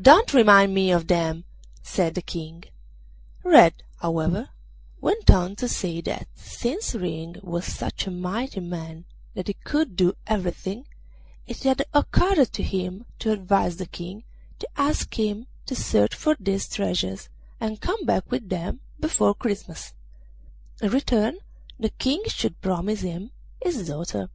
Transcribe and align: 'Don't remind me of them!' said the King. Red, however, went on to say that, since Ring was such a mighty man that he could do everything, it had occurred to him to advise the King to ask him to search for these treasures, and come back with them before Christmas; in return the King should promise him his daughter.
'Don't 0.00 0.32
remind 0.32 0.72
me 0.72 0.90
of 0.90 1.08
them!' 1.08 1.44
said 1.82 2.14
the 2.14 2.22
King. 2.22 2.64
Red, 3.44 3.82
however, 3.98 4.48
went 5.02 5.30
on 5.30 5.56
to 5.56 5.68
say 5.68 6.00
that, 6.00 6.26
since 6.34 6.94
Ring 6.94 7.36
was 7.42 7.66
such 7.66 8.06
a 8.06 8.10
mighty 8.10 8.60
man 8.60 9.04
that 9.34 9.48
he 9.48 9.52
could 9.52 9.94
do 9.94 10.14
everything, 10.26 10.86
it 11.46 11.64
had 11.64 11.84
occurred 11.92 12.42
to 12.46 12.62
him 12.62 13.04
to 13.18 13.30
advise 13.30 13.76
the 13.76 13.84
King 13.84 14.24
to 14.58 14.66
ask 14.78 15.16
him 15.20 15.46
to 15.66 15.76
search 15.76 16.14
for 16.14 16.34
these 16.40 16.66
treasures, 16.66 17.28
and 17.60 17.82
come 17.82 18.06
back 18.06 18.30
with 18.30 18.48
them 18.48 18.80
before 19.00 19.34
Christmas; 19.34 19.92
in 20.80 20.88
return 20.88 21.36
the 21.78 21.90
King 21.90 22.22
should 22.26 22.62
promise 22.62 23.02
him 23.02 23.32
his 23.62 23.86
daughter. 23.86 24.30